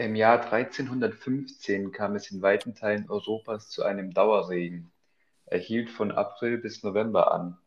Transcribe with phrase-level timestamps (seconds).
[0.00, 4.90] Im Jahr 1315 kam es in weiten Teilen Europas zu einem Dauerregen.
[5.44, 7.58] Er hielt von April bis November an.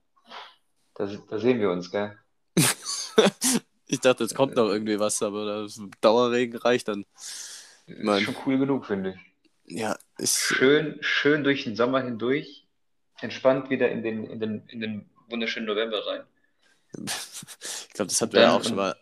[0.96, 2.18] Da, da sehen wir uns, gell?
[3.86, 5.68] ich dachte, jetzt kommt noch irgendwie was, aber
[6.02, 7.06] Dauerregen reicht dann.
[7.86, 9.78] Ist schon cool genug, finde ich.
[9.78, 10.40] Ja, ist.
[10.40, 12.68] Schön, schön durch den Sommer hindurch,
[13.22, 16.24] entspannt wieder in den, in den, in den wunderschönen November rein.
[17.06, 18.96] ich glaube, das hatten wir ja auch schon mal,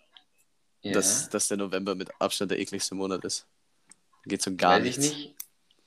[0.83, 3.47] Ja, dass, dass der November mit Abstand der ekligste Monat ist.
[4.23, 5.05] Da geht so gar weiß nichts.
[5.05, 5.35] ich nicht.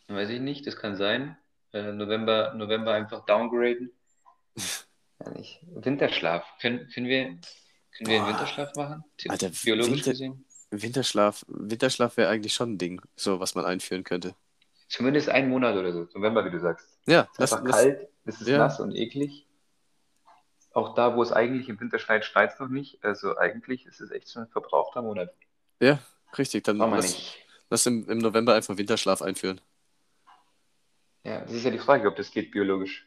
[0.09, 1.37] Weiß ich nicht, das kann sein.
[1.73, 3.91] Äh, November, November einfach downgraden.
[5.75, 6.45] Winterschlaf.
[6.61, 7.41] Können, können wir, können
[8.07, 8.29] wir einen.
[8.35, 9.05] Winterschlaf machen?
[9.29, 10.45] Alter, Biologisch Winter- gesehen?
[10.71, 14.35] Winterschlaf, Winterschlaf wäre eigentlich schon ein Ding, so was man einführen könnte.
[14.89, 16.09] Zumindest einen Monat oder so.
[16.15, 16.99] November, wie du sagst.
[17.07, 18.59] Ja, Es ist einfach lass, kalt, es ist ja.
[18.59, 19.47] nass und eklig.
[20.75, 23.03] Auch da, wo es eigentlich im Winter schneit, schneit es noch nicht.
[23.05, 25.33] Also eigentlich ist es echt schon ein verbrauchter Monat.
[25.81, 26.01] ja,
[26.37, 26.65] richtig.
[26.65, 27.39] Dann lass, nicht.
[27.71, 29.61] lass im, im November einfach Winterschlaf einführen.
[31.23, 33.07] Ja, das ist ja die Frage, ob das geht biologisch.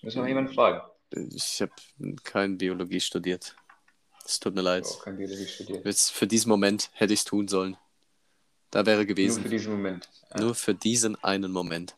[0.00, 0.80] Müssen wir mal jemanden fragen.
[1.10, 1.72] Ich habe
[2.22, 3.56] kein Biologie studiert.
[4.24, 4.84] Es tut mir leid.
[4.84, 5.84] Ich habe auch kein Biologie studiert.
[5.84, 7.76] Jetzt für diesen Moment hätte ich es tun sollen.
[8.70, 9.42] Da wäre Nur gewesen.
[9.42, 10.08] für diesen Moment.
[10.30, 10.40] Ja.
[10.40, 11.96] Nur für diesen einen Moment.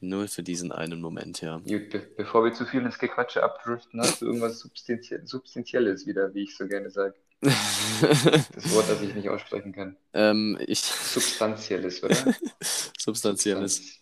[0.00, 1.58] Nur für diesen einen Moment, ja.
[1.58, 6.32] Gut, be bevor wir zu viel ins Gequatsche abdriften, hast du irgendwas Substanzie Substanzielles wieder,
[6.34, 7.14] wie ich so gerne sage.
[7.42, 9.96] Das Wort, das ich nicht aussprechen kann.
[10.14, 12.16] ähm, ich, Substanzielles, oder?
[12.98, 14.00] substanzielles.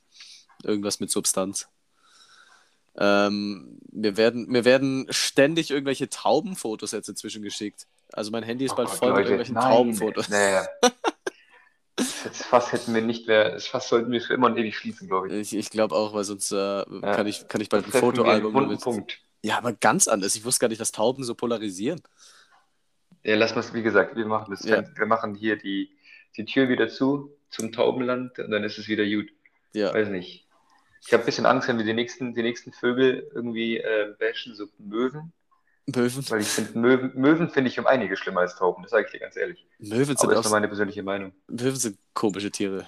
[0.64, 1.68] Irgendwas mit Substanz.
[2.96, 7.86] Ähm, mir, werden, mir werden ständig irgendwelche Taubenfotos jetzt inzwischen geschickt.
[8.12, 9.72] Also mein Handy ist Oh bald Gott, voll mit Leute, irgendwelchen nein.
[9.72, 10.28] Taubenfotos.
[10.28, 10.66] Naja.
[12.24, 15.08] Das Fass hätten wir nicht mehr, das Fass sollten wir für immer und ewig schließen,
[15.08, 15.52] glaube ich.
[15.52, 18.80] Ich, ich glaube auch, weil sonst äh, kann, ich, kann ich bald ein Fotoalbum damit.
[18.80, 19.18] Punkt.
[19.42, 20.34] Ja, aber ganz anders.
[20.34, 22.00] Ich wusste gar nicht, dass Tauben so polarisieren.
[23.22, 24.64] Ja, lass mal, wie gesagt, wir machen das.
[24.64, 24.84] Ja.
[24.96, 25.96] Wir machen hier die,
[26.36, 29.30] die Tür wieder zu zum Taubenland und dann ist es wieder gut.
[29.72, 29.92] Ja.
[29.92, 30.46] Weiß nicht.
[31.06, 34.54] Ich habe ein bisschen Angst, wenn wir die nächsten, die nächsten Vögel irgendwie äh, bashen,
[34.54, 35.32] so Möwen.
[35.94, 38.82] Möwen, Weil ich finde, Möwen, Möwen finde ich um einige schlimmer als Tauben.
[38.82, 39.66] Das sage ich dir ganz ehrlich.
[39.78, 41.32] Möwen, sind Aber das ist nur meine persönliche Meinung.
[41.48, 42.86] Möwen sind komische Tiere.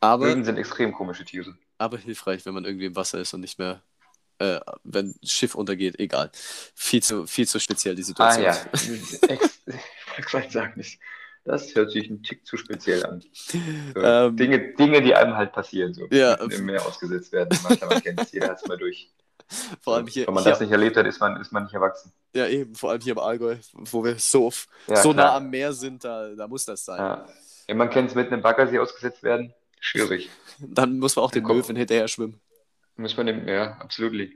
[0.00, 1.56] Aber, Möwen sind extrem komische Tiere.
[1.78, 3.82] aber hilfreich, wenn man irgendwie im Wasser ist und nicht mehr,
[4.38, 6.30] äh, wenn ein Schiff untergeht, egal.
[6.76, 8.44] Viel zu, viel zu speziell die Ah Situation.
[8.44, 8.54] ja,
[9.28, 9.74] Ex ich
[10.10, 10.84] wollte gerade sagen,
[11.44, 13.24] das, hört sich ein Tick zu speziell an.
[13.94, 16.36] So, Ähm, Dinge, Dinge, die einem halt passieren, so Ja.
[16.40, 17.58] mitten im Meer ausgesetzt werden.
[17.64, 19.10] Manchmal man kennt es, jeder hat es mal durch.
[19.80, 21.74] Vor allem hier, Wenn man hier das nicht erlebt hat, ist man, ist man nicht
[21.74, 22.12] erwachsen.
[22.34, 24.52] ja eben, vor allem hier im Allgäu, wo wir so,
[24.86, 26.98] Ja, so nah am Meer sind, da, da muss das sein.
[26.98, 27.26] Ja.
[27.66, 30.28] Wenn man kennt es mitten im Baggersee ausgesetzt werden, schwierig.
[30.60, 31.56] Dann muss man auch den Komm.
[31.58, 32.40] Möwen hinterher schwimmen.
[32.96, 34.12] Muss man dem, ja, absolut.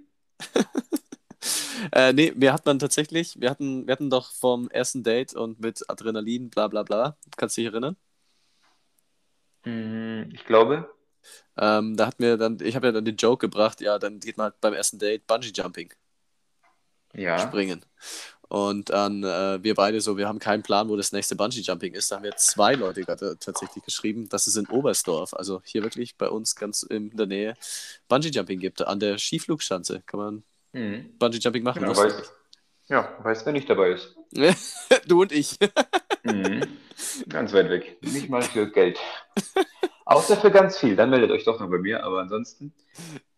[1.91, 5.59] Äh, nee, wir hatten dann tatsächlich, wir hatten, wir hatten doch vom ersten Date und
[5.59, 7.97] mit Adrenalin, bla bla bla, kannst du dich erinnern?
[9.65, 10.92] Hm, Ich glaube,
[11.57, 14.37] Ähm, da hat mir dann, ich habe ja dann den Joke gebracht, ja, dann geht
[14.37, 15.93] man halt beim ersten Date Bungee Jumping
[17.15, 17.39] ja.
[17.39, 17.85] springen.
[18.49, 21.95] Und dann äh, wir beide so, wir haben keinen Plan, wo das nächste Bungee Jumping
[21.95, 22.11] ist.
[22.11, 26.17] Da haben wir zwei Leute gerade tatsächlich geschrieben, dass es in Oberstdorf, also hier wirklich
[26.17, 27.55] bei uns ganz in der Nähe,
[28.09, 28.87] Bungee Jumping gibt.
[28.87, 31.19] An der Skiflugschanze kann man Hm.
[31.19, 31.83] Bungee Jumping machen.
[31.83, 32.33] Genau, weiß,
[32.89, 34.17] ja, weiß, wer nicht dabei ist.
[35.07, 35.59] du und ich.
[36.25, 36.63] Mhm.
[37.29, 37.99] Ganz weit weg.
[38.03, 38.99] Nicht mal für Geld.
[40.05, 40.97] Außer für ganz viel.
[40.97, 42.73] Dann meldet euch doch noch bei mir, aber ansonsten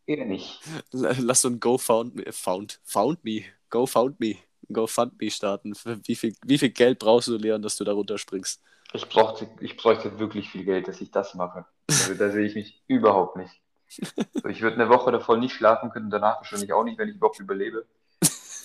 [0.07, 0.61] eher nicht.
[0.93, 4.37] Lass so ein Go Found Me, Found, Found Me, Go Found Me,
[4.73, 5.75] Go Fund Me starten.
[6.05, 8.61] Wie viel, wie viel Geld brauchst du, Leon, dass du da runterspringst?
[8.93, 11.67] Ich brauchte, ich bräuchte wirklich viel Geld, dass ich das mache.
[11.91, 13.61] Also, da sehe ich mich überhaupt nicht.
[13.89, 17.17] So, ich würde eine Woche davor nicht schlafen können, danach wahrscheinlich auch nicht, wenn ich
[17.17, 17.87] überhaupt überlebe.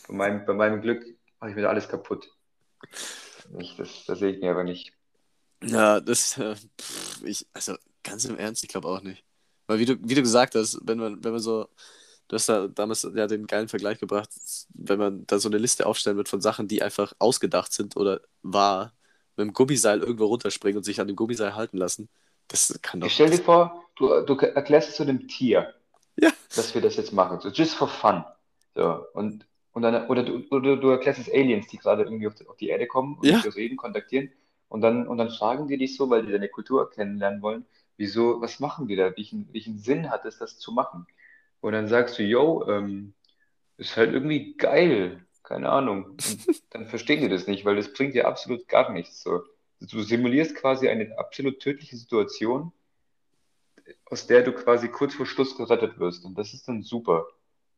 [0.08, 1.06] Bei meinem, bei meinem Glück
[1.40, 2.32] mache ich mir alles kaputt.
[3.60, 4.94] Ich, das, das sehe ich mir aber nicht.
[5.64, 9.24] Ja, das, äh, pff, ich, also ganz im Ernst, ich glaube auch nicht.
[9.68, 11.68] Weil wie du, wie du gesagt hast, wenn man, wenn man so,
[12.28, 14.30] du hast da damals ja den geilen Vergleich gebracht,
[14.74, 18.22] wenn man da so eine Liste aufstellen wird von Sachen, die einfach ausgedacht sind oder
[18.42, 18.94] wahr,
[19.36, 22.10] mit dem Gummiseil irgendwo runterspringen und sich an dem Gummiseil halten lassen,
[22.48, 23.08] das kann doch.
[23.08, 25.74] Ich stell dir vor, du, du erklärst es zu einem Tier,
[26.18, 26.32] Ja.
[26.56, 27.40] dass wir das jetzt machen.
[27.42, 28.24] So, just for fun.
[28.76, 32.36] So, und, und dann, oder, du, oder du erklärst es Aliens, die gerade irgendwie auf
[32.36, 33.40] die, auf die Erde kommen und Ja.
[33.40, 34.32] dir reden, kontaktieren.
[34.70, 37.66] Und dann, und dann fragen die dich so, weil die deine Kultur kennenlernen wollen,
[37.98, 39.16] wieso, was machen die da?
[39.18, 41.08] Welchen, welchen Sinn hat es, das zu machen?
[41.62, 43.14] Und dann sagst du, yo, ähm,
[43.78, 45.26] ist halt irgendwie geil.
[45.44, 46.06] Keine Ahnung.
[46.06, 46.24] Und
[46.72, 49.24] dann verstehen die das nicht, weil das bringt dir absolut gar nichts.
[49.24, 49.44] So.
[49.82, 52.72] Du simulierst quasi eine absolut tödliche Situation,
[54.06, 56.26] aus der du quasi kurz vor Schluss gerettet wirst.
[56.26, 57.28] Und das ist dann super.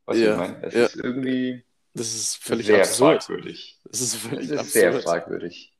[0.06, 0.62] Was Ja, ich meine?
[0.62, 0.80] Es ja.
[0.80, 3.30] ist irgendwie Das ist völlig sehr absurd.
[3.30, 3.80] fragwürdig.
[3.84, 5.04] Das ist völlig ist sehr absurd.
[5.04, 5.71] fragwürdig.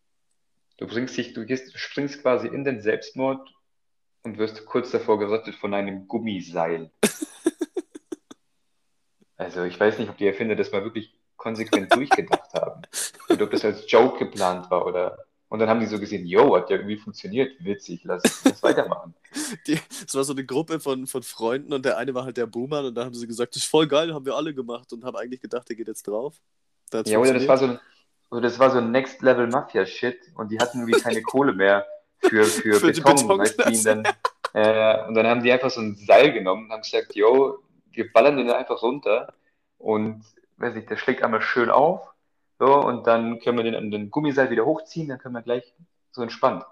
[0.78, 3.48] Du bringst dich, du gehst, springst quasi in den Selbstmord
[4.22, 6.90] und wirst kurz davor gerettet von einem Gummiseil.
[9.42, 12.82] Also ich weiß nicht, ob die Erfinder das mal wirklich konsequent durchgedacht haben.
[13.28, 15.18] Oder ob das als Joke geplant war oder.
[15.48, 19.14] Und dann haben die so gesehen, yo, hat ja irgendwie funktioniert, witzig, lass uns weitermachen.
[19.66, 22.46] Die, es war so eine Gruppe von, von Freunden und der eine war halt der
[22.46, 25.04] Boomer und da haben sie gesagt, das ist voll geil, haben wir alle gemacht und
[25.04, 26.40] haben eigentlich gedacht, der geht jetzt drauf.
[27.04, 27.78] Ja, oder das war so,
[28.32, 31.86] oder das war so Next Level Mafia Shit und die hatten irgendwie keine Kohle mehr
[32.18, 34.04] für, für, Für Beton, weißt du, dann,
[34.54, 37.58] äh, und dann haben die einfach so ein Seil genommen und haben gesagt, yo,
[37.90, 39.32] wir ballern den einfach runter
[39.78, 40.24] und,
[40.56, 42.00] weiß ich, der schlägt einmal schön auf,
[42.58, 45.74] so, und dann können wir den an den Gummiseil wieder hochziehen, dann können wir gleich
[46.12, 46.64] so entspannt.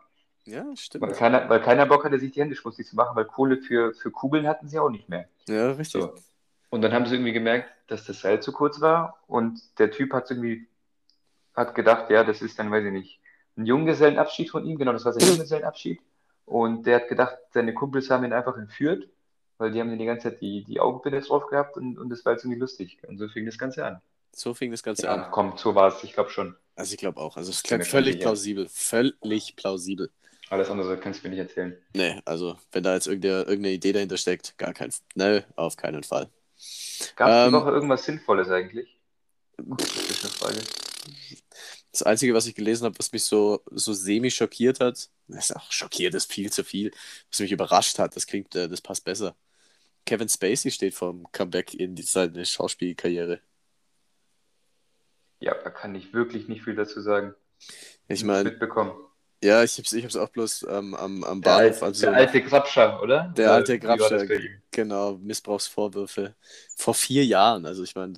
[0.45, 1.13] Ja, Weil stimmt.
[1.15, 4.11] keiner, weil keiner Bock hatte, sich die Hände schmutzig zu machen, weil Kohle für, für
[4.11, 5.29] Kugeln hatten sie auch nicht mehr.
[5.49, 6.01] Ja, richtig.
[6.01, 6.15] So.
[6.71, 10.13] Und dann haben sie irgendwie gemerkt, dass das Seil zu kurz war und der Typ
[10.13, 10.69] hat irgendwie,
[11.55, 13.21] hat gedacht, ja, das ist dann, weiß ich nicht,
[13.57, 16.01] ein Junggesellenabschied von ihm, genau, das war sein Junggesellenabschied.
[16.47, 19.09] Und der hat gedacht, seine Kumpels haben ihn einfach entführt,
[19.59, 22.25] weil die haben ihn die ganze Zeit die, die Augenbinde drauf gehabt und, und das
[22.25, 22.99] war jetzt irgendwie lustig.
[23.07, 24.01] Und so fing das Ganze an.
[24.33, 25.31] So fing das Ganze Ja, an.
[25.31, 26.57] komm, so war es, ich glaube schon.
[26.77, 27.37] Also ich glaube auch.
[27.37, 28.25] Also es klingt völlig sicher.
[28.27, 28.69] plausibel.
[28.71, 30.11] Völlig plausibel.
[30.49, 31.77] Alles andere kannst du mir nicht erzählen.
[31.95, 34.91] Nee, also wenn da jetzt irgendeine, irgendeine Idee dahinter steckt, gar kein.
[35.15, 36.29] Nee, auf keinen Fall.
[37.17, 38.99] Gab es Ähm, die Woche irgendwas Sinnvolles eigentlich?
[39.57, 40.59] Kurze Frage.
[41.93, 45.73] Das Einzige, was ich gelesen habe, was mich so, so semi schockiert hat, ist auch
[45.73, 46.93] schockiert, ist viel zu viel,
[47.31, 49.37] was mich überrascht hat, das klingt, äh, das passt besser.
[50.07, 53.41] Kevin Spacey steht vom Comeback in seine Schauspielkarriere.
[55.41, 57.35] Ja, da kann ich wirklich nicht viel dazu sagen.
[58.09, 58.93] Ich meine, mitbekommen.
[59.43, 62.15] ja, ich hab's, ich hab's auch bloß ähm, am, am Der, Bahnhof, alte, also der
[62.15, 63.33] alte Grabscher, oder?
[63.37, 64.27] der alte Grabscher,
[64.71, 66.37] genau, Missbrauchsvorwürfe
[66.77, 68.15] vor vier Jahren, also ich meine,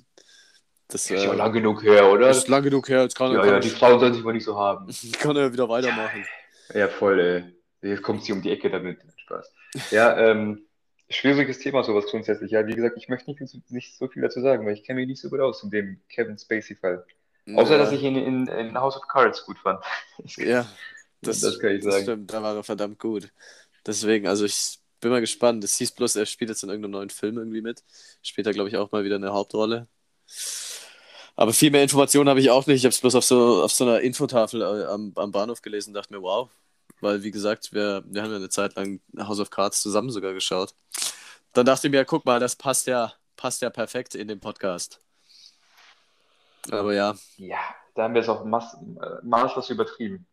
[0.87, 2.27] das, ist ja äh, lang genug her, oder?
[2.27, 4.23] das ist lang genug her, jetzt kann, Ja, kann, ja, er, die Frauen sollen sich
[4.23, 4.87] wohl nicht so haben.
[5.19, 6.25] kann er wieder weitermachen.
[6.73, 7.89] Ja, voll, ey.
[7.89, 8.99] Jetzt kommt sie um die Ecke damit.
[9.17, 9.51] Spaß.
[9.91, 10.65] Ja, ähm,
[11.09, 12.51] schwieriges Thema, sowas grundsätzlich.
[12.51, 15.07] Ja, wie gesagt, ich möchte nicht, nicht so viel dazu sagen, weil ich kenne mich
[15.07, 17.05] nicht so gut aus in dem Kevin Spacey-Fall.
[17.55, 17.77] Außer, Ja.
[17.77, 19.83] dass ich ihn in, in House of Cards gut fand.
[20.37, 20.65] Ja,
[21.21, 22.03] Das, das, kann ich das sagen.
[22.03, 23.29] stimmt, da war er verdammt gut.
[23.85, 25.63] Deswegen, also ich bin mal gespannt.
[25.63, 27.83] Es hieß bloß, er spielt jetzt in irgendeinem neuen Film irgendwie mit.
[28.21, 29.87] Spielt er, glaube ich, auch mal wieder eine Hauptrolle.
[31.35, 32.77] Aber viel mehr Informationen habe ich auch nicht.
[32.77, 35.89] Ich habe es bloß auf so, auf so einer Infotafel äh, am, am Bahnhof gelesen
[35.89, 36.49] und dachte mir, wow.
[37.01, 40.33] Weil, wie gesagt, wir, wir haben ja eine Zeit lang House of Cards zusammen sogar
[40.33, 40.73] geschaut.
[41.53, 44.99] Dann dachte ich mir, guck mal, das passt ja, passt ja perfekt in den Podcast.
[46.71, 47.57] Aber ja, Ja,
[47.95, 50.25] da haben wir es auch maß, äh, maßlos übertrieben.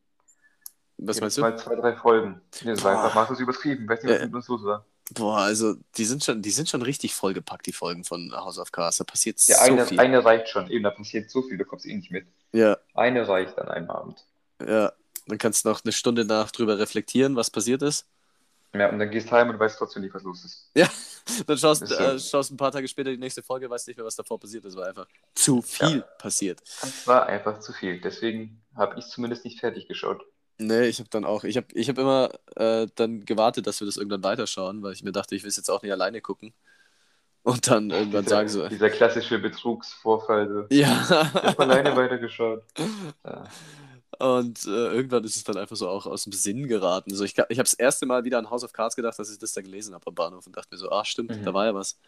[0.98, 1.40] was Jetzt meinst du?
[1.42, 2.40] Mal zwei, drei Folgen.
[2.62, 3.88] Nee, das war einfach maßlos übertrieben.
[3.88, 4.26] Weiß nicht, was Ja.
[4.26, 4.84] mit uns los war.
[5.14, 8.70] Boah, also die sind schon, die sind schon richtig vollgepackt, die Folgen von House of
[8.72, 8.98] Cards.
[8.98, 9.98] Da passiert Ja, so eine, viel.
[10.00, 10.70] eine reicht schon.
[10.70, 12.26] Eben, da passiert so viel, du kommst eh nicht mit.
[12.52, 14.24] Ja, Eine reicht an einem Abend.
[14.66, 14.92] ja.
[15.26, 18.04] Dann kannst du noch eine Stunde nach drüber reflektieren, was passiert ist.
[18.74, 20.70] Ja, und dann gehst heim und weißt trotzdem nicht, was los ist.
[21.46, 21.94] Dann schaust, so.
[21.94, 24.64] äh, schaust ein paar Tage später die nächste Folge, weißt nicht mehr, was davor passiert
[24.64, 24.74] ist.
[24.76, 26.04] War einfach zu viel Ja.
[26.18, 26.60] passiert.
[26.80, 28.00] Das war einfach zu viel.
[28.00, 30.22] Deswegen habe ich zumindest nicht fertig geschaut.
[30.60, 33.86] Nee, ich habe dann auch, ich habe ich hab immer äh, dann gewartet, dass wir
[33.86, 36.52] das irgendwann weiterschauen, weil ich mir dachte, ich will es jetzt auch nicht alleine gucken.
[37.42, 40.48] Und dann irgendwann dieser, sagen so, dieser klassische Betrugsvorfall.
[40.48, 40.66] So.
[40.68, 41.08] Ich ja.
[41.34, 42.62] habe alleine weitergeschaut.
[43.24, 43.44] Ja.
[44.18, 47.14] Und äh, irgendwann ist es dann einfach so auch aus dem Sinn geraten.
[47.14, 49.38] So, ich ich habe das erste Mal wieder an House of Cards gedacht, dass ich
[49.38, 51.44] das da gelesen habe am Bahnhof und dachte mir so, ah, stimmt, Mhm.
[51.44, 51.98] da war ja was.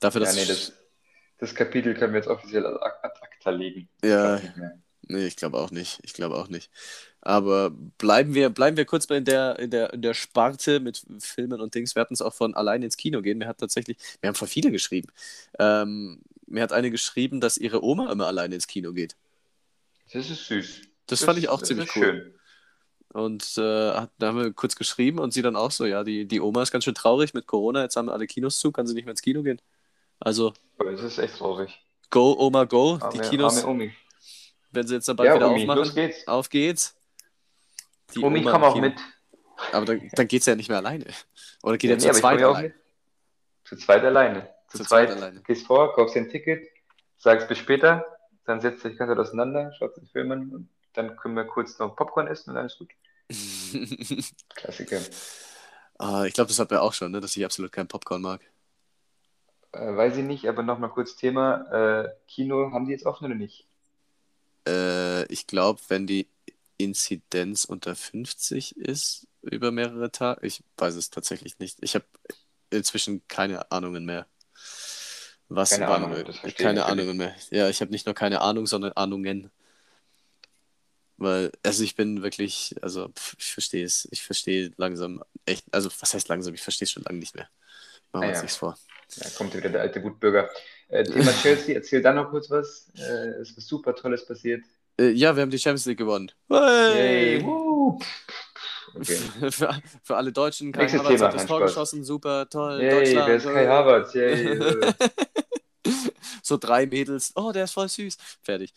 [0.00, 0.72] Dafür, Ja, dass nee, das,
[1.38, 3.88] das Kapitel können wir jetzt offiziell ad acta legen.
[4.02, 4.78] Ja, mehr.
[5.02, 6.00] nee, ich glaube auch nicht.
[6.02, 6.70] Ich glaube auch nicht.
[7.22, 11.02] Aber bleiben wir, bleiben wir kurz mal in der, in der, in der Sparte mit
[11.20, 11.94] Filmen und Dings.
[11.94, 13.38] Wir hatten es auch von allein ins Kino gehen.
[13.38, 15.08] Mir hat tatsächlich, wir haben von viele geschrieben.
[15.58, 19.16] Ähm, mir hat eine geschrieben, dass ihre Oma immer alleine ins Kino geht.
[20.12, 20.82] Das ist süß.
[21.06, 22.02] Das fand ich auch das ziemlich cool.
[22.06, 22.34] schön.
[23.12, 26.40] Und äh, da haben wir kurz geschrieben und sie dann auch so, ja, die, die
[26.40, 29.04] Oma ist ganz schön traurig mit Corona, jetzt haben alle Kinos zu, kann sie nicht
[29.04, 29.60] mehr ins Kino gehen.
[30.20, 31.80] Also, das ist echt traurig.
[32.10, 33.02] go, Oma, go.
[33.12, 33.96] Die Arme, Kinos, arme Omi.
[34.72, 36.26] wenn sie jetzt bald Ja, wieder Omi, aufmachen, los geht's.
[36.26, 36.99] auf geht's.
[38.14, 39.00] Die Omi, Oma komm auch mit.
[39.70, 41.06] Aber dann, dann geht es ja nicht mehr alleine.
[41.62, 42.60] Oder geht Ja, er nee, zu aber ich zweit komm ja auch allein?
[42.60, 42.74] mit.
[43.64, 44.48] Zu zweit alleine.
[44.68, 45.44] Zu, Zu zweit, zweit alleine.
[45.44, 46.66] gehst vor, kaufst dir ein Ticket,
[47.18, 48.06] sagst bis später,
[48.46, 51.96] dann setzt dich ganz auseinander, schaut den Film an und dann können wir kurz noch
[51.96, 52.90] Popcorn essen und dann ist gut.
[54.54, 55.00] Klassiker.
[55.98, 58.40] ah, ich glaube, das hat wir auch schon, ne, dass ich absolut keinen Popcorn mag.
[59.72, 62.04] Äh, weiß ich nicht, aber nochmal kurz Thema.
[62.04, 63.66] Äh, Kino, haben die jetzt offen oder nicht?
[64.66, 66.28] Äh, ich glaube, wenn die
[66.82, 71.78] Inzidenz unter 50 ist über mehrere Tage, ich weiß es tatsächlich nicht.
[71.80, 72.04] Ich habe
[72.70, 74.26] inzwischen keine Ahnungen mehr.
[75.48, 76.84] Was Keine Ahnung, ich keine.
[76.84, 77.34] Ahnungen mehr.
[77.50, 79.50] Ja, ich habe nicht nur keine Ahnung, sondern Ahnungen.
[81.16, 86.14] Weil, also ich bin wirklich, also ich verstehe es, ich verstehe langsam echt, also was
[86.14, 87.48] heißt langsam, ich verstehe es schon lange nicht mehr.
[88.12, 88.42] Machen wir Ah, uns ja.
[88.42, 88.78] nichts vor.
[89.18, 90.48] Da kommt wieder der alte Wutbürger.
[90.88, 92.88] Äh, Thema Chelsea, erzähl da noch kurz was.
[92.96, 94.64] Äh, es ist was super Tolles passiert.
[95.00, 96.30] Äh, ja, wir haben die Champions League gewonnen.
[96.50, 97.42] Hey!
[98.94, 99.16] Okay.
[99.50, 101.70] für, für alle Deutschen, Kai Nächstes Havertz Thema, hat das Tor Spaß.
[101.70, 103.28] geschossen, super, toll, Yay, Deutschland.
[103.28, 103.68] wer ist Kai äh.
[103.68, 104.14] Havertz?
[104.14, 104.58] Yay.
[104.58, 104.92] äh.
[106.42, 108.16] So drei Mädels, oh, der ist voll süß.
[108.42, 108.72] Fertig.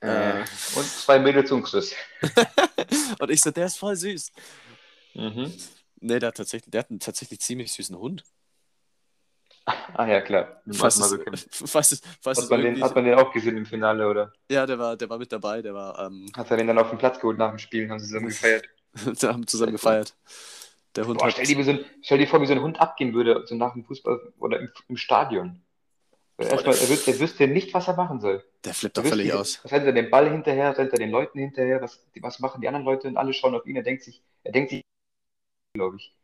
[0.00, 0.40] Äh,
[0.74, 1.92] und zwei Mädels zum Schluss.
[3.18, 4.32] Und ich so, der ist voll süß.
[5.14, 5.52] Mhm.
[6.00, 8.24] Nee, der hat tatsächlich, der hat einen tatsächlich ziemlich süßen Hund.
[9.94, 10.60] Ah ja, klar.
[10.70, 11.14] Falls es,
[11.66, 14.32] falls es, falls Hat man, den, hat man den auch gesehen im Finale, oder?
[14.50, 16.90] ja, der war, der war mit dabei, der war, ähm, Hat er den dann auf
[16.90, 17.88] den Platz geholt nach dem Spiel?
[17.88, 18.64] Haben sie zusammen gefeiert?
[19.22, 20.14] haben zusammen gefeiert.
[20.96, 22.80] Der Hund Boah, hat, stell, dir, so ein, stell dir vor, wie so ein Hund
[22.80, 25.62] abgehen würde, so nach dem Fußball oder im, im Stadion.
[26.38, 28.44] Erstmal, er, wüs- er wüsste nicht, was er machen soll.
[28.64, 29.60] der flippt doch wüsste völlig aus.
[29.62, 32.68] Was rennt er den Ball hinterher, rennt er den Leuten hinterher, was, was machen die
[32.68, 33.76] anderen Leute und alle schauen auf ihn.
[33.76, 34.82] Er denkt sich, er denkt sich,
[35.74, 36.14] glaube ich.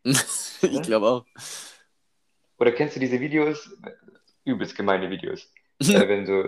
[0.62, 1.25] ich glaube auch.
[2.58, 3.70] Oder kennst du diese Videos?
[4.44, 5.52] Übelst gemeine Videos.
[5.80, 6.44] äh, wenn so,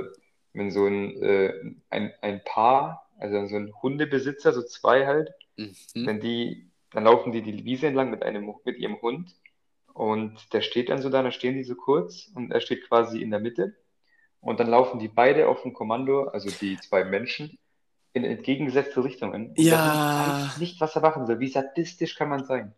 [0.53, 1.53] wenn so ein, äh,
[1.91, 6.07] ein, ein Paar, also so ein Hundebesitzer, so zwei halt, Mhm.
[6.07, 9.35] wenn die, dann laufen die die Wiese entlang mit einem, mit ihrem Hund
[9.93, 13.21] und der steht dann so da, da stehen die so kurz und er steht quasi
[13.21, 13.77] in der Mitte
[14.41, 17.59] und dann laufen die beide auf dem Kommando, also die zwei Menschen,
[18.13, 19.53] in entgegengesetzte Richtungen.
[19.57, 20.47] Ja.
[20.49, 21.39] Weiß nicht, was er machen soll.
[21.39, 22.75] Wie sadistisch kann man sein?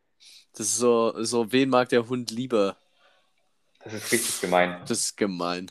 [0.53, 2.77] Das ist so, so, wen mag der Hund lieber?
[3.85, 4.81] Das ist richtig gemein.
[4.81, 5.71] Das ist gemein.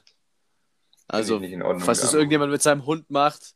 [1.07, 1.41] Also,
[1.79, 3.55] falls das irgendjemand mit seinem Hund macht,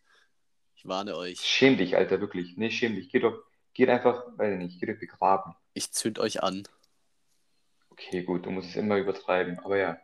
[0.76, 1.40] ich warne euch.
[1.40, 2.58] Schäm dich, Alter, wirklich.
[2.58, 3.10] Nee, schäm dich.
[3.10, 3.38] Geh doch,
[3.74, 5.56] geht einfach, weiß ich nicht, geh doch begraben.
[5.74, 6.64] Ich zünd euch an.
[7.90, 9.98] Okay, gut, du musst es immer übertreiben, aber ja.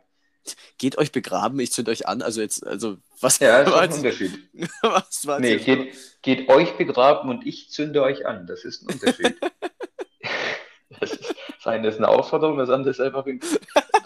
[0.78, 2.22] Geht euch begraben, ich zünd euch an.
[2.22, 4.48] Also jetzt, also was Ja, ist ein Unterschied.
[4.82, 8.46] was war Nee, geht, geht euch begraben und ich zünde euch an.
[8.46, 9.36] Das ist ein Unterschied.
[11.00, 13.40] Das, ist, das eine ist eine Aufforderung, das andere ist einfach ein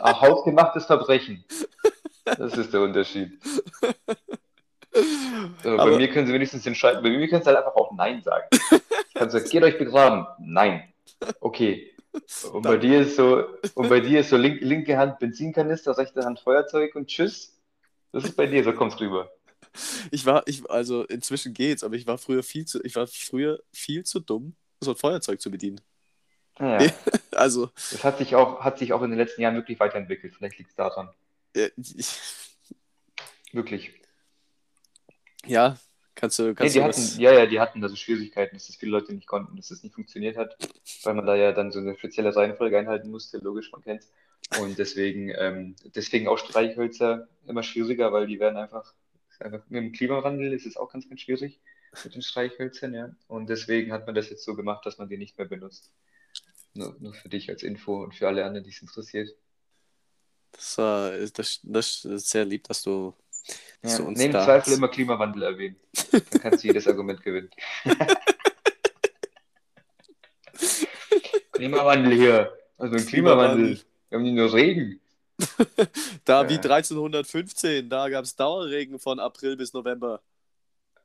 [0.06, 1.44] ein hausgemachtes Verbrechen.
[2.24, 3.38] Das ist der Unterschied.
[5.62, 7.02] So, bei Aber- mir können sie wenigstens entscheiden.
[7.02, 8.48] Bei mir können sie halt einfach auch Nein sagen.
[9.08, 10.26] Ich kann sagen, geht euch begraben.
[10.38, 10.92] Nein.
[11.40, 11.92] Okay.
[12.52, 13.44] Und bei dir ist so,
[13.74, 17.54] und bei dir ist so link, linke Hand Benzinkanister, rechte Hand Feuerzeug und tschüss.
[18.12, 19.30] Das ist bei dir, so kommst rüber.
[20.10, 23.60] Ich war, ich, also inzwischen geht's, aber ich war früher viel zu, ich war früher
[23.72, 25.80] viel zu dumm, so ein Feuerzeug zu bedienen.
[26.58, 26.90] Naja,
[27.32, 30.34] Also, das hat sich auch, hat sich auch in den letzten Jahren wirklich weiterentwickelt.
[30.34, 31.10] Vielleicht liegt es daran.
[31.54, 32.20] ich,
[33.52, 33.94] Wirklich.
[35.46, 35.78] ja,
[36.14, 38.56] kannst du, Nee, kannst die du hatten, was, ja, ja, die hatten da so Schwierigkeiten,
[38.56, 40.56] dass das viele Leute nicht konnten, dass das nicht funktioniert hat,
[41.04, 44.10] weil man da ja dann so eine spezielle Reihenfolge einhalten musste, logisch, man kennt's.
[44.60, 48.94] Und deswegen, ähm, deswegen auch Streichhölzer immer schwieriger, weil die werden einfach,
[49.40, 51.60] einfach mit dem Klimawandel ist es auch ganz, ganz schwierig
[52.04, 53.10] mit den Streichhölzern, ja.
[53.28, 55.90] Und deswegen hat man das jetzt so gemacht, dass man die nicht mehr benutzt.
[56.76, 59.30] Nur, nur für dich als Info und für alle anderen, die es interessiert.
[60.52, 63.14] das, war- das, das ist sehr lieb, dass du,
[63.82, 64.44] dass Ja, du uns neben da.
[64.44, 65.76] Zweifel immer Klimawandel erwähnen.
[66.12, 67.50] Dann kannst du jedes Argument gewinnen.
[71.52, 72.52] Klimawandel hier.
[72.78, 73.80] Also ein Klimawandel.
[74.08, 75.00] Wir haben nicht nur Regen.
[76.24, 76.60] Da wie Ja.
[76.60, 80.20] 1315, da gab es Dauerregen von April bis November.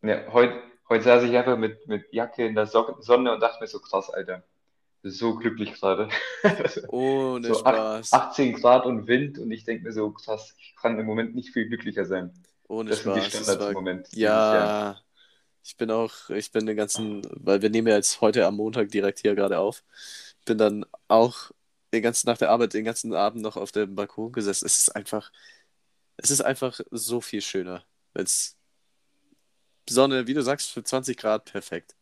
[0.02, 0.60] Ja, heute,
[0.90, 3.80] heute saß ich einfach mit, mit Jacke in der So Sonne und dachte mir so
[3.80, 4.44] krass, Alter.
[5.04, 6.10] So glücklich gerade.
[6.90, 8.12] Ohne So Spaß.
[8.12, 11.50] 18 Grad und Wind und ich denke mir so krass, ich kann im Moment nicht
[11.50, 12.32] viel glücklicher sein.
[12.68, 13.32] Ohne Das sind die Spaß.
[13.32, 14.08] Standards war im Moment.
[14.12, 14.94] dieses Jahr.
[14.94, 15.02] Ja,
[15.64, 18.90] ich bin auch, ich bin den ganzen, weil wir nehmen ja jetzt heute am Montag
[18.90, 19.84] direkt hier gerade auf,
[20.46, 21.52] bin dann auch
[21.94, 24.66] den ganzen nach der Arbeit, den ganzen Abend noch auf dem Balkon gesessen.
[24.66, 25.32] Es ist einfach,
[26.18, 27.86] es ist einfach so viel schöner.
[28.14, 28.58] Wenn's
[29.90, 31.96] Sonne, wie du sagst, für 20 Grad perfekt.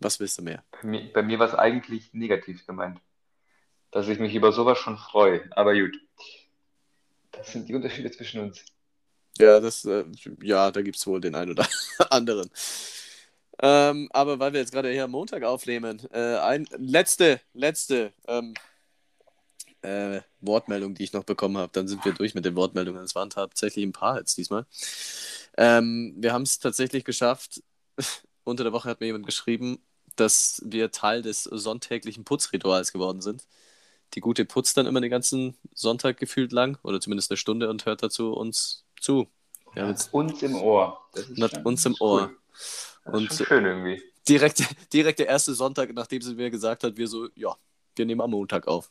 [0.00, 0.64] Was willst du mehr?
[0.70, 3.00] Bei mir, bei mir war es eigentlich negativ gemeint.
[3.90, 5.42] Dass ich mich über sowas schon freue.
[5.52, 5.96] Aber gut.
[7.32, 8.64] Das sind die Unterschiede zwischen uns.
[9.38, 10.04] Ja, das, äh,
[10.42, 11.66] ja, da gibt es wohl den einen oder
[12.10, 12.50] anderen.
[13.62, 18.54] Ähm, aber weil wir jetzt gerade hier am Montag aufnehmen, äh, ein letzte, letzte ähm,
[19.82, 21.70] äh, Wortmeldung, die ich noch bekommen habe.
[21.72, 23.02] Dann sind wir durch mit den Wortmeldungen.
[23.02, 24.66] Es waren tatsächlich ein paar jetzt diesmal.
[25.56, 27.62] Ähm, wir haben es tatsächlich geschafft.
[28.44, 29.78] Unter der Woche hat mir jemand geschrieben,
[30.16, 33.46] dass wir Teil des sonntäglichen Putzrituals geworden sind.
[34.14, 37.86] Die Gute putzt dann immer den ganzen Sonntag gefühlt lang oder zumindest eine Stunde und
[37.86, 39.28] hört dazu uns zu.
[39.76, 41.00] Haben jetzt Uns im Ohr.
[41.12, 42.30] Das ist Hat uns im ist cool.
[42.30, 42.36] Ohr.
[43.04, 44.02] Das Und schön irgendwie.
[44.28, 47.56] direkt, direkt der erste Sonntag, nachdem sie mir gesagt hat, wir so, ja,
[47.96, 48.90] wir nehmen am Montag auf.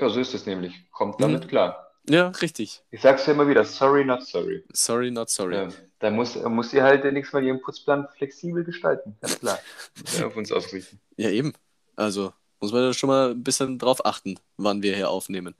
[0.00, 0.88] Ja, so ist es nämlich.
[0.92, 1.22] Kommt Mhm.
[1.22, 1.93] damit klar.
[2.08, 2.82] Ja, richtig.
[2.90, 4.62] Ich sag's ja immer wieder, sorry, not sorry.
[4.72, 5.54] Sorry, not sorry.
[5.54, 5.68] Ja,
[6.00, 9.16] da muss, muss sie halt nächstes Mal ihren Putzplan flexibel gestalten.
[9.20, 9.58] Ganz klar.
[10.18, 11.00] Ja auf uns ausrichten.
[11.16, 11.54] Ja, eben.
[11.96, 15.54] Also muss man da schon mal ein bisschen drauf achten, wann wir hier aufnehmen.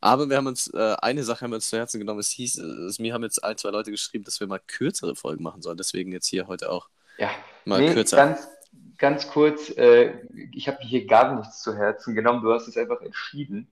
[0.00, 2.20] Aber wir haben uns, äh, eine Sache haben wir uns zu Herzen genommen.
[2.20, 5.44] Es hieß, es, mir haben jetzt ein, zwei Leute geschrieben, dass wir mal kürzere Folgen
[5.44, 5.76] machen sollen.
[5.76, 7.30] Deswegen jetzt hier heute auch Ja,
[7.64, 8.16] mal nee, kürzer.
[8.16, 8.48] ganz,
[8.98, 10.14] ganz kurz, äh,
[10.52, 12.42] ich habe hier gar nichts zu Herzen genommen.
[12.42, 13.70] Du hast es einfach entschieden,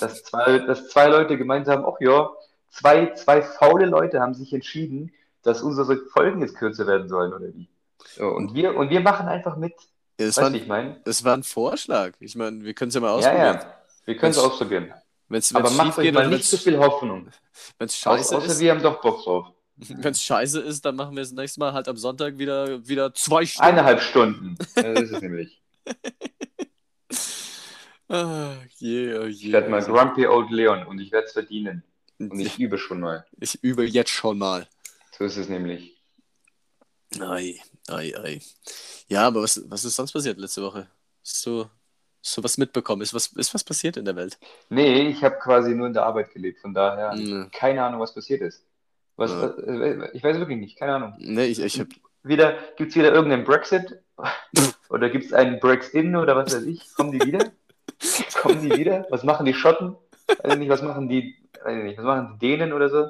[0.00, 2.30] dass zwei, dass zwei Leute gemeint haben, ach ja,
[2.70, 7.46] zwei, zwei faule Leute haben sich entschieden, dass unsere Folgen jetzt kürzer werden sollen, oder
[7.54, 7.68] wie?
[8.16, 9.72] So, und wir, und wir machen einfach mit.
[10.20, 11.00] Ja, das, Weißt war, wie ich meine?
[11.04, 12.12] das war ein Vorschlag.
[12.20, 13.54] Ich meine, wir können es ja mal Ja, ausprobieren.
[13.60, 13.74] ja.
[14.04, 14.92] Wir können es Wenn's- ausprobieren.
[15.28, 17.28] Wenn es Aber macht euch mal nicht zu wenn viel Hoffnung.
[17.78, 19.46] es Au scheiße außer ist, wir haben doch Bock drauf.
[19.76, 23.14] wenn es scheiße ist, dann machen wir es nächstes Mal halt am Sonntag wieder, wieder
[23.14, 23.70] zwei Stunden.
[23.70, 24.56] Eineinhalb Stunden.
[24.74, 25.62] Das ist es nämlich.
[28.12, 29.46] Ah, je, oh je.
[29.46, 31.82] Ich werde mal Grumpy Old Leon und ich werde es verdienen.
[32.18, 33.24] Und ich übe schon mal.
[33.40, 34.68] ich übe jetzt schon mal.
[35.16, 35.98] So ist es nämlich.
[37.20, 38.40] Ei, ei, ei.
[39.08, 40.88] Ja, aber was, was ist sonst passiert letzte Woche?
[41.24, 41.66] Hast du,
[42.22, 43.02] hast du was mitbekommen?
[43.02, 44.38] Ist was, ist was passiert in der Welt?
[44.68, 46.60] Nee, ich habe quasi nur in der Arbeit gelebt.
[46.60, 47.50] Von daher Mhm.
[47.52, 48.64] keine Ahnung, was passiert ist.
[49.16, 49.42] Was, Ja.
[49.42, 51.14] was, äh, ich weiß wirklich nicht, keine Ahnung.
[51.18, 51.88] Nee, ich, ich hab,
[52.24, 54.00] Wieder, gibt es wieder irgendeinen Brexit?
[54.88, 56.86] Oder gibt es einen Brexit oder was weiß ich?
[56.94, 57.50] Kommen die wieder?
[58.40, 59.06] Kommen die wieder?
[59.10, 59.96] Was machen die Schotten?
[60.26, 63.06] Weiß ich nicht, was machen die, weiß ich nicht, was machen die Dänen oder so?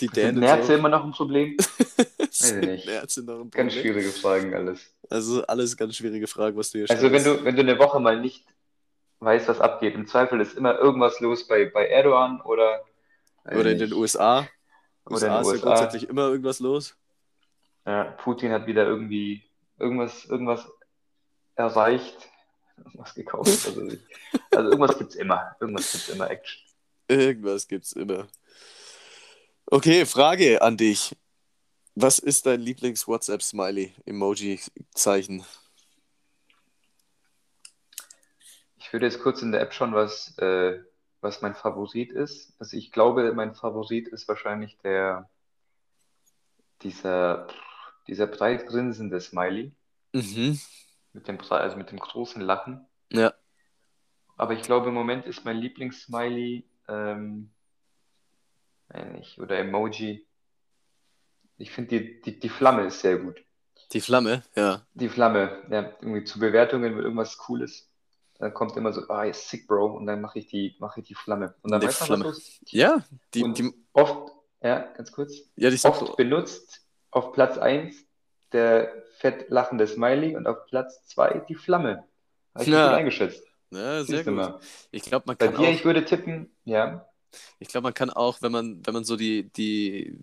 [0.00, 1.56] die Sind Dänen Nerze so, immer noch ein Problem?
[2.30, 2.86] sind ich nicht.
[2.86, 4.92] Nerze noch ein Ganz schwierige Fragen alles.
[5.08, 7.40] Also alles ganz schwierige Fragen, was du hier Also wenn stellst.
[7.40, 8.44] du, wenn du eine Woche mal nicht
[9.20, 12.82] weißt, was abgeht, im Zweifel ist immer irgendwas los bei, bei Erdogan oder,
[13.44, 14.46] weiß Oder in den USA.
[15.08, 15.66] Oder in USA den ist ja USA.
[15.66, 16.96] grundsätzlich immer irgendwas los.
[17.86, 19.44] Ja, Putin hat wieder irgendwie
[19.78, 20.68] irgendwas, irgendwas
[21.54, 22.28] erreicht,
[22.84, 23.48] irgendwas gekauft.
[23.66, 24.00] Also, ich-
[24.50, 25.56] also irgendwas gibt's immer.
[25.60, 26.60] Irgendwas gibt's immer Action.
[27.08, 28.28] Irgendwas gibt's immer.
[29.66, 31.16] Okay, Frage an dich.
[31.94, 33.94] Was ist dein Lieblings-WhatsApp-Smiley?
[34.04, 35.44] Emoji-Zeichen.
[38.78, 40.78] Ich würde jetzt kurz in der App schauen, was, äh,
[41.20, 42.52] was mein Favorit ist.
[42.58, 45.28] Also ich glaube, mein Favorit ist wahrscheinlich der
[46.82, 47.48] dieser,
[48.06, 49.72] dieser breit grinsende Smiley
[50.12, 50.60] Mhm.
[51.16, 52.86] Mit dem, also mit dem großen Lachen.
[53.10, 53.34] Ja.
[54.36, 57.50] Aber ich glaube, im Moment ist mein Lieblingssmiley, ähm,
[59.38, 60.26] oder Emoji.
[61.56, 63.42] Ich finde, die, die, die Flamme ist sehr gut.
[63.92, 64.86] Die Flamme, ja.
[64.94, 67.90] Die Flamme, ja, irgendwie zu Bewertungen mit irgendwas Cooles.
[68.38, 69.96] Dann kommt immer so, ah, ist sick, Bro.
[69.96, 71.54] Und dann mache ich die, mache ich die Flamme.
[71.62, 72.24] Und dann Die weiß man, Flamme.
[72.26, 72.72] was los ist.
[72.72, 78.05] Ja, die, Und die, oft, ja, ganz kurz, ja, die oft benutzt auf Platz 1
[78.52, 82.04] der fett lachende Smiley und auf Platz 2 die Flamme.
[82.54, 82.88] Habe ich Ja.
[82.88, 83.44] gut eingeschätzt.
[83.70, 84.34] ja, sehr Siehst gut.
[84.34, 84.60] mal.
[84.90, 87.06] Ich glaube, man Bei kann dir, auch, ich würde tippen, ja.
[87.58, 90.18] ich glaube, man kann auch, wenn man, wenn man so die, die,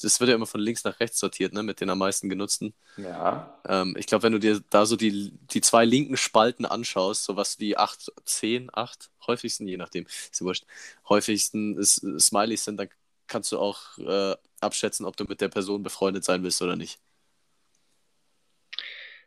[0.00, 2.74] das wird ja immer von links nach rechts sortiert, ne, mit den am meisten genutzten.
[2.96, 3.58] Ja.
[3.66, 7.58] Ähm, ich glaube, wenn du dir da so die, die zwei linken Spalten anschaust, sowas
[7.60, 10.66] wie 8, 10, 8, häufigsten, je nachdem, ist ja wurscht,
[11.08, 12.88] häufigsten ist, Smileys sind, dann
[13.26, 17.00] kannst du auch äh, abschätzen, ob du mit der Person befreundet sein willst oder nicht.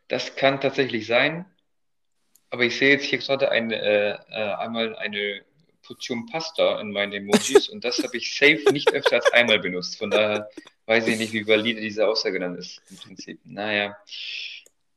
[0.08, 1.44] Das kann tatsächlich sein.
[2.50, 5.44] Aber ich sehe jetzt hier gerade ein, äh, äh, einmal eine
[5.82, 9.98] Portion Pasta in meinen Emojis und das habe ich safe nicht öfter als einmal benutzt.
[9.98, 10.48] Von daher
[10.86, 13.40] weiß ich nicht, wie valide diese Aussage dann ist im Prinzip.
[13.44, 13.96] Naja.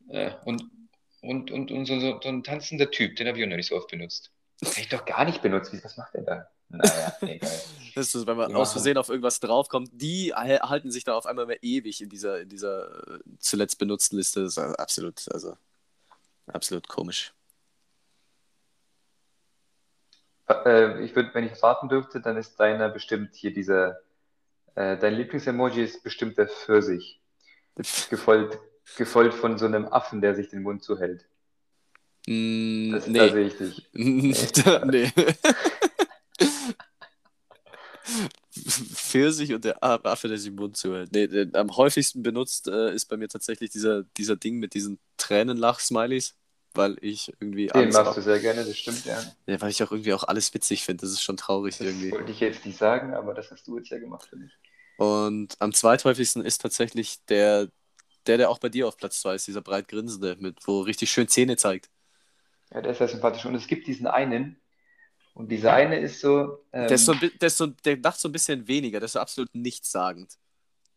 [0.10, 0.64] Äh, und,
[1.22, 3.68] und, und, und so, so, so ein tanzender Typ, den habe ich auch noch nicht
[3.68, 4.32] so oft benutzt.
[4.64, 5.74] Habe ich doch gar nicht benutzt.
[5.84, 6.48] Was macht der da?
[6.72, 7.52] Naja, egal.
[7.94, 11.26] Das ist, wenn man Die aus Versehen auf irgendwas draufkommt, die halten sich da auf
[11.26, 14.44] einmal mehr ewig in dieser, in dieser äh, zuletzt benutzten Liste.
[14.44, 15.58] Das ist absolut, also
[16.48, 17.34] absolut komisch.
[20.48, 24.00] Äh, ich würde, wenn ich raten dürfte, dann ist deiner bestimmt hier dieser,
[24.76, 27.20] äh, dein Lieblingsemoji ist bestimmt der Pfirsich.
[28.10, 28.60] Gefolgt,
[28.96, 31.26] gefolgt von so einem Affen, der sich den Mund zuhält.
[32.28, 33.30] Mm, Das, Da nee.
[33.30, 33.90] sehe ich dich.
[33.94, 35.12] nee.
[39.12, 41.12] Pfirsich und der Affe, der sich im Mund zuhält.
[41.12, 45.00] Nee, der, am häufigsten benutzt äh, ist bei mir tatsächlich dieser, dieser Ding mit diesen
[45.18, 46.36] Tränenlach-Smileys,
[46.74, 49.22] weil ich irgendwie Den alles machst auch, du sehr gerne, das stimmt, ja.
[49.48, 51.02] ja, weil ich auch irgendwie auch alles witzig finde.
[51.02, 52.12] Das ist schon traurig Das irgendwie.
[52.12, 54.52] wollte ich jetzt nicht sagen, aber das hast du jetzt ja gemacht für mich.
[54.98, 57.70] Und am zweithäufigsten ist tatsächlich der,
[58.28, 61.12] der, der auch bei dir auf Platz 2 ist, dieser breit grinsende, mit, wo richtig
[61.12, 61.90] schön Zähne zeigt.
[62.72, 63.46] Ja, der ist sehr sympathisch.
[63.46, 64.61] Und es gibt diesen einen,
[65.34, 67.98] und dieser eine ist so, ähm, Der, ist so, ein bi- der, ist so, der
[67.98, 70.38] macht so ein bisschen weniger, der ist so absolut nichtssagend.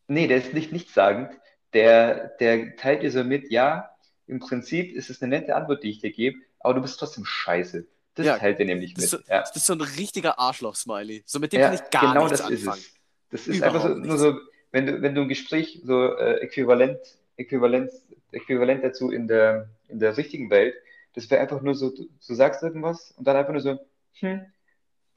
[0.09, 1.31] nee, der ist nicht nichtssagend.
[1.73, 3.91] Der, der teilt dir so mit, ja,
[4.27, 7.25] im Prinzip ist es eine nette Antwort, die ich dir gebe, aber du bist trotzdem
[7.25, 7.87] scheiße.
[8.15, 9.27] Das Ja, teilt er nämlich Das ist, mit.
[9.27, 9.41] so, Ja.
[9.41, 11.25] das ist so ein richtiger Arschloch-Smiley.
[11.27, 12.81] So mit dem Ja, kann ich gar genau nichts das ist anfangen.
[12.81, 12.95] es.
[13.31, 14.39] Das ist einfach so, Überhaupt nur so,
[14.71, 16.99] wenn du, wenn du ein Gespräch so äh, äquivalent,
[17.37, 17.91] äquivalent,
[18.31, 20.75] äquivalent dazu in der, in der richtigen Welt,
[21.15, 23.79] das wäre einfach nur so, du, du sagst irgendwas und dann einfach nur so,
[24.21, 24.47] hm,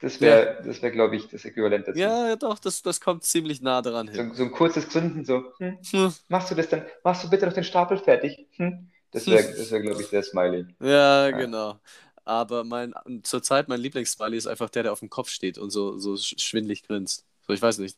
[0.00, 1.98] das wäre, das wäre, glaube ich, das Äquivalent dazu.
[1.98, 4.28] Ja, ja, doch, das, das kommt ziemlich nah daran hin.
[4.30, 6.12] So, so ein kurzes Grinsen, so, hm, Hm.
[6.28, 8.46] machst du das dann, machst du bitte noch den Stapel fertig?
[8.56, 10.66] Hm, das wäre, das wäre, glaube ich, der Smiley.
[10.80, 11.80] Ja, genau.
[12.24, 15.98] Aber mein, zurzeit mein Lieblingssmiley ist einfach der, der auf dem Kopf steht und so,
[15.98, 17.24] so sch- schwindlig grinst.
[17.46, 17.96] So, ich weiß nicht.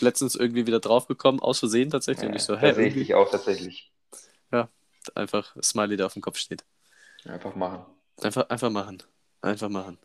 [0.00, 2.28] Letztens irgendwie wieder draufgekommen, aus Versehen tatsächlich.
[2.30, 3.92] und ich so, hä, sehe ich irgendwie auch tatsächlich.
[5.14, 6.64] einfach Smiley, der auf dem Kopf steht.
[7.26, 7.84] Einfach machen.
[8.22, 9.02] Einfach, einfach machen.
[9.42, 9.98] Einfach machen.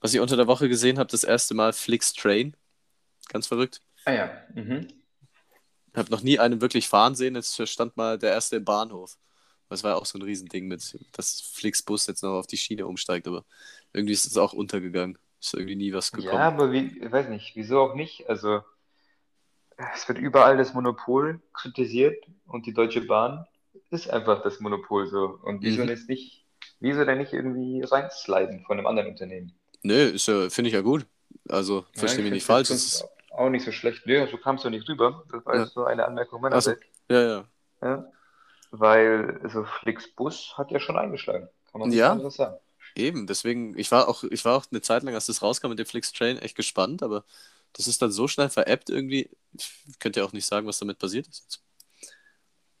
[0.00, 2.56] Was ich unter der Woche gesehen habe, das erste Mal Flix Train.
[3.28, 3.80] Ganz verrückt.
[4.04, 4.30] Ah ja.
[4.54, 4.88] Mhm.
[5.96, 7.34] habe noch nie einen wirklich fahren sehen.
[7.34, 9.16] Jetzt stand mal der erste im Bahnhof.
[9.68, 12.86] Das war ja auch so ein Riesending mit, dass Flixbus jetzt noch auf die Schiene
[12.86, 13.44] umsteigt, aber
[13.92, 15.18] irgendwie ist es auch untergegangen.
[15.40, 16.40] Ist irgendwie nie was Ja, gekommen.
[16.40, 18.28] aber wie, ich weiß nicht, wieso auch nicht?
[18.28, 18.60] Also,
[19.94, 23.46] es wird überall das Monopol kritisiert und die Deutsche Bahn
[23.90, 25.38] ist einfach das Monopol so.
[25.42, 25.88] Und wieso Mhm.
[25.88, 26.45] jetzt nicht,
[26.80, 29.52] wieso denn nicht irgendwie reinsliden von einem anderen Unternehmen?
[29.82, 31.06] Nö, ja, finde ich ja gut.
[31.48, 32.68] Also, verstehe ich mich nicht falsch.
[32.68, 34.06] das ist, auch nicht so schlecht.
[34.06, 35.24] Nee, so kam es doch nicht rüber.
[35.30, 35.66] Das war Ja.
[35.66, 36.70] so eine Anmerkung Ach so.
[36.72, 36.82] meinerseits.
[37.10, 37.44] ja, ja.
[37.82, 38.12] Ja.
[38.70, 41.48] Weil, also Flixbus hat ja schon eingeschlagen.
[41.70, 42.12] Kann man nicht Ja.
[42.12, 42.56] anderes sagen.
[42.96, 45.78] Eben, deswegen, ich war auch, ich war auch eine Zeit lang, als das rauskam mit
[45.78, 47.24] dem Flix Train, echt gespannt, aber
[47.74, 49.28] das ist dann so schnell veräppt irgendwie.
[49.54, 51.60] Ich könnte ja auch nicht sagen, was damit passiert ist.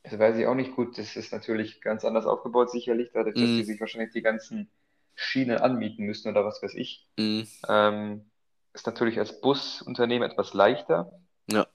[0.08, 0.96] Das weiß ich auch nicht gut.
[0.98, 3.56] Das ist natürlich ganz anders aufgebaut, sicherlich, dadurch, dass Mhm.
[3.56, 4.70] die sich wahrscheinlich die ganzen
[5.16, 7.08] Schienen anmieten müssen oder was weiß ich.
[7.18, 7.48] Mhm.
[7.68, 8.30] Ähm,
[8.72, 11.10] ist natürlich als Busunternehmen etwas leichter.
[11.50, 11.66] Ja.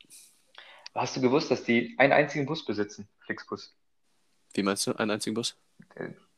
[0.95, 3.75] Hast du gewusst, dass die einen einzigen Bus besitzen, Flixbus?
[4.53, 4.93] Wie meinst du?
[4.93, 5.57] Einen einzigen Bus?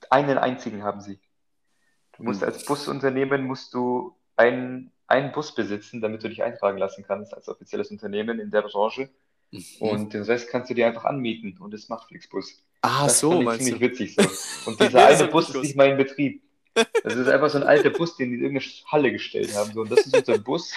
[0.09, 1.19] Einen einzigen haben sie.
[2.17, 2.47] Du musst Hm.
[2.47, 7.47] als Busunternehmen musst du einen, einen Bus besitzen, damit du dich eintragen lassen kannst als
[7.49, 9.09] offizielles Unternehmen in der Branche.
[9.53, 9.87] Mhm.
[9.87, 12.63] Und den Rest kannst du dir einfach anmieten und das macht Flixbus.
[12.81, 13.87] Ah, Das so, fand ich meinst ziemlich du?
[14.05, 14.69] witzig so.
[14.69, 16.41] Und dieser hab Bus ist nicht mal in Betrieb.
[17.03, 19.71] Das ist einfach so ein alter Bus, den die in irgendeine Halle gestellt haben.
[19.73, 19.81] So.
[19.81, 20.71] Und das ist unser Bus.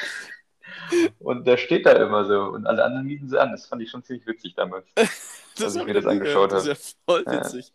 [1.19, 2.39] Und der steht da immer so.
[2.53, 3.51] Und alle anderen mieten sie an.
[3.51, 4.87] Das fand ich schon ziemlich witzig damals.
[4.97, 6.53] als ich mir das angeschaut gehört.
[6.53, 7.73] Das ist ja voll witzig.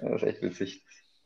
[0.00, 0.82] Ja, das ist echt witzig.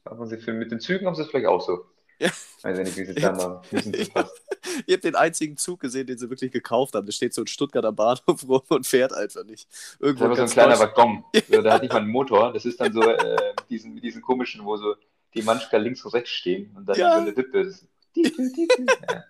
[0.09, 1.85] Haben sie für, mit den Zügen haben sie es vielleicht auch so.
[2.18, 2.28] Ja.
[2.62, 3.59] Weiß ja nicht, wie sie es da machen.
[3.70, 4.22] Müssen sie Ja.
[4.22, 4.42] fast.
[4.87, 7.06] Ihr habt den einzigen Zug gesehen, den sie wirklich gekauft haben.
[7.06, 9.68] Der steht so in Stuttgart am Bahnhof rum und fährt einfach nicht.
[9.70, 11.24] Das ist Irgendwo aber so ein kleiner Waggon.
[11.50, 12.52] So, da hat nicht mal einen Motor.
[12.52, 14.94] Das ist dann so äh, mit, diesen, diesen komischen, wo so
[15.35, 17.14] die Manschka links und rechts stehen und dann Ja.
[17.16, 17.61] so eine Wippe.
[17.61, 19.24] Ist, ja.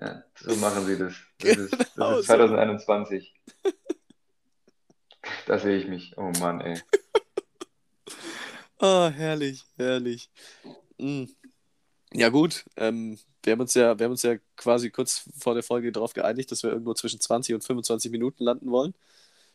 [0.00, 1.14] Ja, so machen sie das.
[1.40, 2.34] Das ist, das Genau ist so.
[2.34, 3.34] 2021.
[5.46, 6.16] Da sehe ich mich.
[6.16, 6.80] Oh Mann, ey.
[8.78, 10.30] Ah, herrlich, herrlich.
[10.98, 11.24] Mm.
[12.12, 12.64] Ja, gut.
[12.76, 16.12] Ähm, wir haben uns ja, wir haben uns ja quasi kurz vor der Folge darauf
[16.12, 18.94] geeinigt, dass wir irgendwo zwischen 20 und 25 Minuten landen wollen.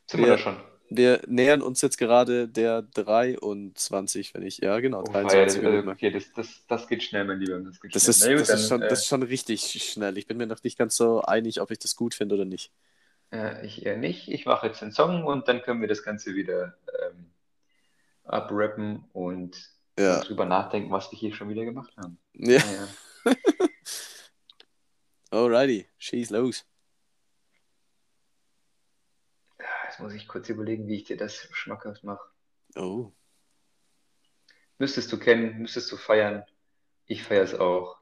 [0.08, 0.34] Sind wir Ja.
[0.36, 0.58] da schon?
[0.90, 5.70] Wir nähern uns jetzt gerade der 23, wenn ich, ja, genau, Oh, ja, 23 das,
[5.72, 5.90] Minuten.
[5.90, 7.58] okay, das, das, das geht schnell, mein Lieber.
[7.60, 8.14] Das geht Das schnell.
[8.36, 10.18] ist, gut, das, ist dann, schon, das ist äh, schon richtig schnell.
[10.18, 12.72] Ich bin mir noch nicht ganz so einig, ob ich das gut finde oder nicht.
[13.32, 14.28] Äh, ich eher nicht.
[14.28, 16.76] Ich mache jetzt den Song und dann können wir das Ganze wieder
[17.10, 17.26] ähm,
[18.26, 19.58] abrappen und
[19.98, 20.20] Ja.
[20.22, 22.18] drüber nachdenken, was wir hier schon wieder gemacht haben.
[22.34, 22.60] ja.
[22.60, 22.88] Naja.
[25.34, 26.64] Alrighty, schieß los.
[29.86, 32.24] Jetzt muss ich kurz überlegen, wie ich dir das schmackhaft mache.
[32.76, 33.12] Oh.
[34.78, 36.44] Müsstest du kennen, müsstest du feiern.
[37.08, 37.98] Ich feiere es auch.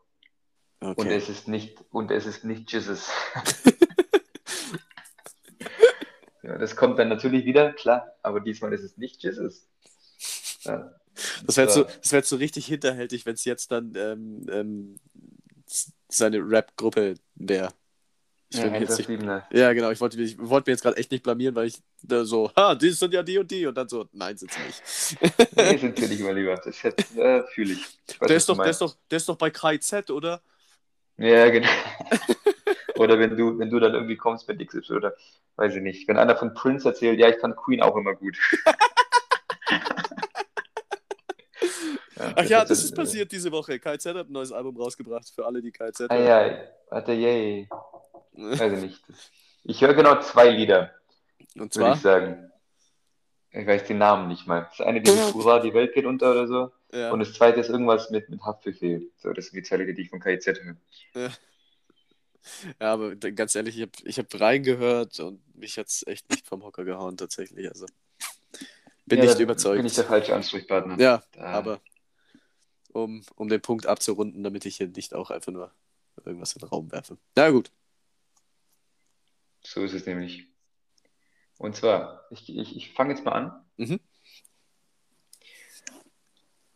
[0.81, 1.15] Und Okay.
[1.15, 3.09] es ist nicht, und es ist nicht Jesus.
[6.43, 9.69] Ja, das kommt dann natürlich wieder, klar, aber diesmal ist es nicht Jesus.
[10.63, 10.91] Ja,
[11.45, 14.99] Das wäre so, wär so richtig hinterhältig, wenn es jetzt dann ähm, ähm,
[16.07, 17.69] seine Rap-Gruppe wäre.
[18.53, 19.91] Ich ja, jetzt nicht, ja, genau.
[19.91, 22.75] Ich wollte, ich wollte mir jetzt gerade echt nicht blamieren, weil ich da so, ha,
[22.75, 23.65] die sind ja die und die.
[23.65, 25.47] Und dann so, nein, sind sie nicht.
[25.55, 26.55] Nee, sind wir nicht, mein Lieber.
[26.57, 27.99] Das äh, fühle ich.
[28.09, 30.41] ich weiß, Der ist, doch, der, ist doch, der ist doch bei KZ, oder?
[31.15, 31.69] Ja, genau.
[33.01, 35.15] Oder wenn du, wenn du dann irgendwie kommst mit XY oder
[35.55, 36.07] weiß ich nicht.
[36.07, 38.37] Wenn einer von Prince erzählt, ja, ich fand Queen auch immer gut.
[42.17, 43.79] Ach ja, das ist passiert diese Woche.
[43.79, 47.69] KZ hat ein neues Album rausgebracht, für alle, die KZ ah ja, warte, yay.
[48.33, 49.03] Weiß ich nicht.
[49.63, 50.93] Ich höre genau zwei Lieder,
[51.55, 52.51] Und würde zwar, ich sagen.
[53.51, 54.67] Ich weiß die Namen nicht mal.
[54.77, 56.71] Das eine dieses Hurra, die Welt geht unter oder so.
[56.93, 59.11] ja, Und das zweite ist irgendwas mit, mit Haftbefehl.
[59.17, 60.77] So, das sind die zwei Lieder, die ich von KIZ höre.
[62.79, 66.29] ja, aber d- ganz ehrlich, ich habe ich hab reingehört und mich hat es echt
[66.29, 67.67] nicht vom Hocker gehauen, tatsächlich.
[67.69, 67.85] Also,
[69.05, 69.77] bin Ja, nicht überzeugt.
[69.77, 70.97] Bin ich der falsche Ansprechpartner.
[70.99, 71.81] ja, Da- aber
[72.93, 75.71] um, um den Punkt abzurunden, damit ich hier nicht auch einfach nur
[76.25, 77.17] irgendwas in den Raum werfe.
[77.35, 77.71] Na gut.
[79.63, 80.47] So ist es nämlich.
[81.57, 83.65] Und zwar, ich, ich, ich fange jetzt mal an.
[83.77, 83.99] Mhm.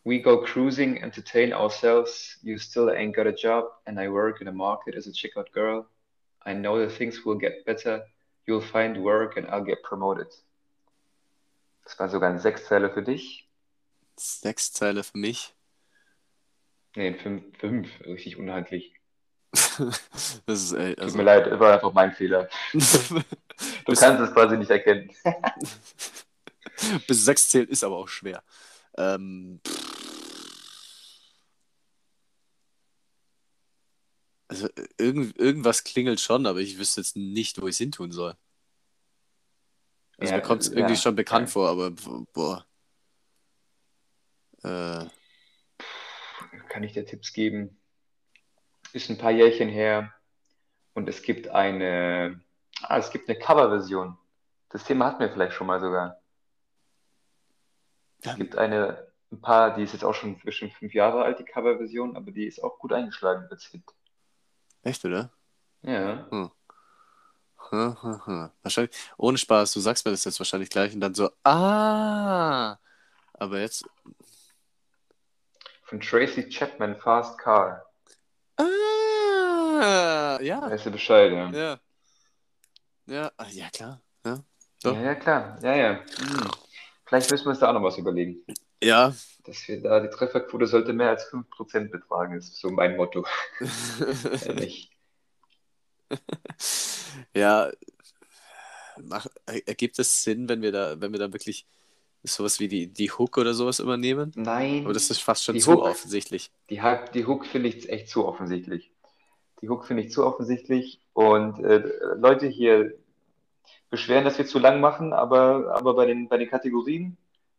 [0.04, 2.38] We go cruising, entertain ourselves.
[2.42, 5.50] You still ain't got a job, and I work in the market as a checkout
[5.50, 5.88] girl.
[6.46, 8.06] I know that things will get better.
[8.46, 10.28] You'll find work and I'll get promoted.
[11.82, 13.48] Das war sogar ein Sechszeile für dich.
[14.16, 15.55] Sechs Zeile für mich.
[16.96, 17.88] Nee, fünf, fünf.
[18.00, 18.94] Richtig unhandlich.
[19.52, 22.48] das ist, ey, Tut also, mir leid, war einfach mein Fehler.
[23.86, 25.10] Du kannst es quasi nicht erkennen.
[27.06, 28.42] bis sechs zählen ist aber auch schwer.
[28.98, 29.60] Ähm,
[34.48, 38.12] also irgend, irgendwas klingelt schon, aber ich wüsste jetzt nicht, wo ich es hin tun
[38.12, 38.36] soll.
[40.18, 41.52] Also Ja, mir kommt es ja, irgendwie schon bekannt ja.
[41.52, 41.92] vor, aber
[42.34, 42.66] boah.
[44.62, 45.06] Äh,
[46.76, 47.80] Kann ich dir Tipps geben?
[48.92, 50.12] Ist ein paar Jährchen her
[50.92, 52.42] und es gibt eine,
[52.82, 54.18] ah, es gibt eine Coverversion.
[54.68, 56.20] Das Thema hatten wir vielleicht schon mal sogar.
[58.20, 61.46] Es gibt eine, ein paar, die ist jetzt auch schon bestimmt fünf Jahre alt, die
[61.46, 63.82] Coverversion, aber die ist auch gut eingeschlagen als Hit.
[64.82, 65.32] echt, oder?
[65.80, 66.28] Ja.
[67.70, 68.50] Hm, hm, hm.
[68.60, 72.76] Wahrscheinlich, ohne Spaß, du sagst mir das jetzt wahrscheinlich gleich und dann so, ah,
[73.32, 73.86] aber jetzt,
[75.86, 77.86] Von Tracy Chapman, Fast Car.
[78.58, 81.50] ah, ja, Weißt du Bescheid, ja?
[81.50, 81.80] ja,
[83.06, 84.42] ja, ah, ja, klar, ja,
[84.82, 84.96] doch.
[84.96, 85.58] Ja, ja, klar.
[85.62, 85.90] Ja, ja.
[86.18, 86.50] Hm.
[87.04, 88.44] Vielleicht müssen wir uns da auch noch was überlegen.
[88.82, 93.24] ja, Dass wir da, die Trefferquote sollte mehr als 5% betragen, ist so mein Motto.
[94.44, 94.90] Ehrlich.
[97.32, 97.70] ja,
[98.98, 101.64] mach, ergibt es Sinn, wenn wir da, wenn wir da wirklich
[102.26, 104.32] sowas wie die, die Hook oder sowas immer nehmen?
[104.34, 105.82] Nein, Aber das ist fast schon zu Hook.
[105.82, 106.50] offensichtlich.
[106.70, 106.80] die,
[107.14, 108.90] die Hook finde ich echt zu offensichtlich.
[109.62, 111.82] Die Hook finde ich zu offensichtlich und äh,
[112.16, 112.94] Leute hier
[113.90, 117.16] beschweren, dass wir zu lang machen, aber, aber bei den, bei den Kategorien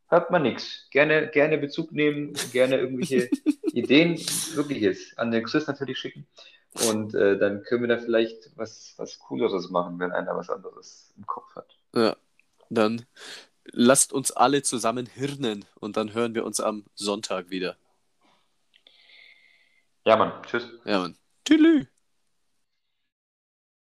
[0.07, 0.87] hört man nichts.
[0.91, 3.29] Gerne, gerne Bezug nehmen, gerne irgendwelche
[3.73, 4.17] Ideen,
[4.53, 6.27] wirklich jetzt, an den Chris natürlich schicken.
[6.87, 11.13] Und äh, dann können wir da vielleicht was, was Cooleres machen, wenn einer was anderes
[11.17, 11.77] im Kopf hat.
[11.95, 12.15] Ja,
[12.69, 13.05] dann
[13.71, 17.77] lasst uns alle zusammen hirnen und dann hören wir uns am Sonntag wieder.
[20.05, 20.69] Ja, Mann, tschüss.
[20.85, 21.17] Ja, Mann.
[21.45, 21.87] Tschüss.